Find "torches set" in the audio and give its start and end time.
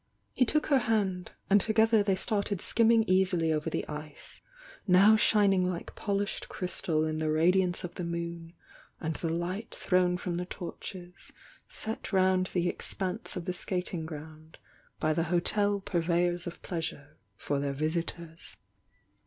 10.47-12.11